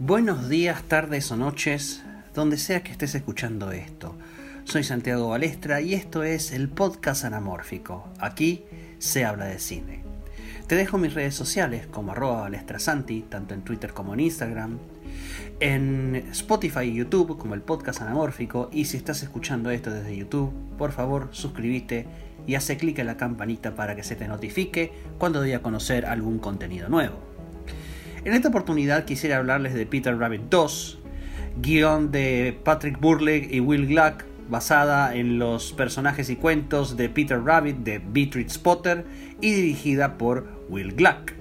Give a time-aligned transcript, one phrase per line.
[0.00, 4.14] Buenos días, tardes o noches, donde sea que estés escuchando esto.
[4.62, 8.06] Soy Santiago Balestra y esto es el podcast anamórfico.
[8.20, 8.64] Aquí
[9.00, 10.04] se habla de cine.
[10.68, 14.78] Te dejo mis redes sociales como arroba balestrasanti, tanto en Twitter como en Instagram,
[15.58, 20.52] en Spotify y YouTube como el podcast anamórfico y si estás escuchando esto desde YouTube,
[20.78, 22.06] por favor suscríbete
[22.46, 26.06] y hace clic en la campanita para que se te notifique cuando doy a conocer
[26.06, 27.37] algún contenido nuevo.
[28.24, 30.98] En esta oportunidad quisiera hablarles de Peter Rabbit 2,
[31.62, 37.40] guion de Patrick Burleigh y Will Gluck, basada en los personajes y cuentos de Peter
[37.40, 39.04] Rabbit de Beatrix Potter
[39.40, 41.32] y dirigida por Will Gluck.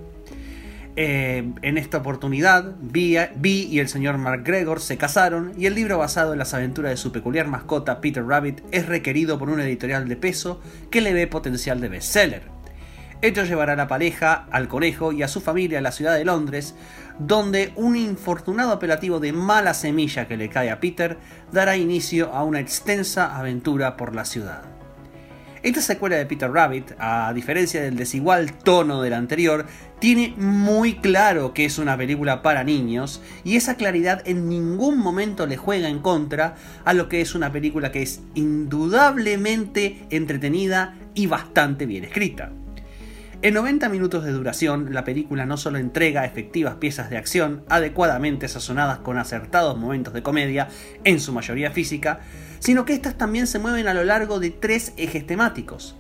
[0.99, 6.33] Eh, en esta oportunidad, Bee y el señor McGregor se casaron y el libro basado
[6.33, 10.16] en las aventuras de su peculiar mascota Peter Rabbit es requerido por una editorial de
[10.16, 12.56] peso que le ve potencial de bestseller.
[13.20, 16.23] Esto llevará a la pareja, al conejo y a su familia a la ciudad de
[16.23, 16.75] Londres,
[17.17, 21.17] donde un infortunado apelativo de mala semilla que le cae a Peter
[21.52, 24.61] dará inicio a una extensa aventura por la ciudad.
[25.64, 29.66] Esta secuela de Peter Rabbit, a diferencia del desigual tono de la anterior,
[29.97, 35.47] tiene muy claro que es una película para niños y esa claridad en ningún momento
[35.47, 36.53] le juega en contra
[36.86, 42.52] a lo que es una película que es indudablemente entretenida y bastante bien escrita.
[43.43, 48.47] En 90 minutos de duración, la película no solo entrega efectivas piezas de acción adecuadamente
[48.47, 50.69] sazonadas con acertados momentos de comedia,
[51.03, 52.21] en su mayoría física,
[52.57, 55.95] sino que éstas también se mueven a lo largo de tres ejes temáticos.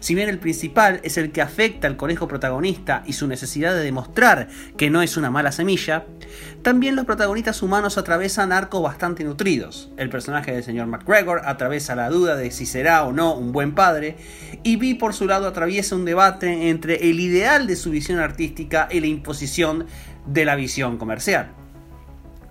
[0.00, 3.82] Si bien el principal es el que afecta al conejo protagonista y su necesidad de
[3.82, 6.06] demostrar que no es una mala semilla,
[6.62, 9.90] también los protagonistas humanos atravesan arcos bastante nutridos.
[9.96, 13.74] El personaje del señor McGregor atraviesa la duda de si será o no un buen
[13.74, 14.16] padre,
[14.62, 18.88] y Vi por su lado atraviesa un debate entre el ideal de su visión artística
[18.90, 19.86] y la imposición
[20.26, 21.57] de la visión comercial.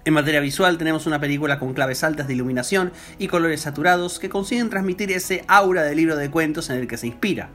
[0.07, 4.29] En materia visual tenemos una película con claves altas de iluminación y colores saturados que
[4.29, 7.49] consiguen transmitir ese aura del libro de cuentos en el que se inspira.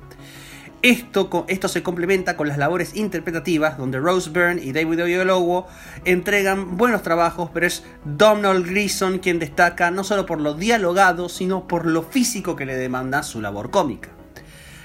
[0.83, 5.67] Esto, esto, se complementa con las labores interpretativas donde Rose Byrne y David Oyelowo
[6.05, 11.67] entregan buenos trabajos, pero es Donald Grison quien destaca no solo por lo dialogado, sino
[11.67, 14.11] por lo físico que le demanda su labor cómica.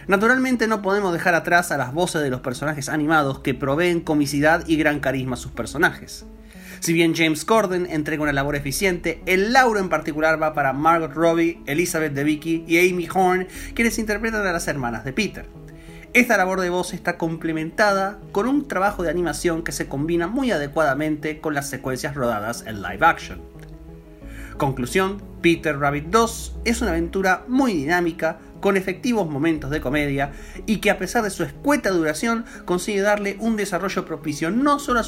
[0.07, 4.65] Naturalmente no podemos dejar atrás a las voces de los personajes animados que proveen comicidad
[4.67, 6.25] y gran carisma a sus personajes.
[6.79, 11.13] Si bien James Corden entrega una labor eficiente, el lauro en particular va para Margot
[11.13, 15.45] Robbie, Elizabeth Debicki y Amy Horn, quienes interpretan a las hermanas de Peter.
[16.13, 20.51] Esta labor de voz está complementada con un trabajo de animación que se combina muy
[20.51, 23.56] adecuadamente con las secuencias rodadas en live action.
[24.57, 30.31] Conclusión, Peter Rabbit 2 es una aventura muy dinámica, con efectivos momentos de comedia
[30.65, 34.99] y que a pesar de su escueta duración consigue darle un desarrollo propicio no solo
[34.99, 35.03] a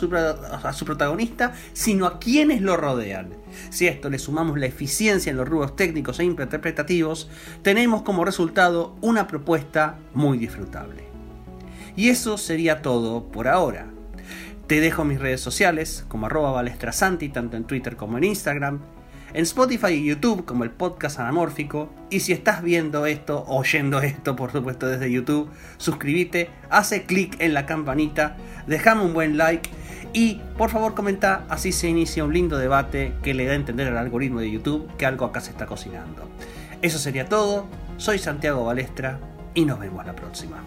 [0.73, 3.29] su, protagonista, sino a quienes lo rodean.
[3.71, 7.29] Si a esto le sumamos la eficiencia en los rubros técnicos e interpretativos,
[7.63, 11.05] tenemos como resultado una propuesta muy disfrutable.
[11.95, 13.87] Y eso sería todo por ahora.
[14.67, 18.79] Te dejo mis redes sociales como arroba balestrasanti tanto en Twitter como en Instagram
[19.33, 21.89] en Spotify y YouTube como el podcast anamórfico.
[22.09, 27.53] Y si estás viendo esto, oyendo esto, por supuesto, desde YouTube, suscríbete, hace clic en
[27.53, 29.69] la campanita, déjame un buen like
[30.13, 33.87] y por favor comenta, así se inicia un lindo debate que le da a entender
[33.87, 36.29] al algoritmo de YouTube que algo acá se está cocinando.
[36.81, 37.67] Eso sería todo,
[37.97, 39.19] soy Santiago Balestra
[39.53, 40.63] y nos vemos la próxima.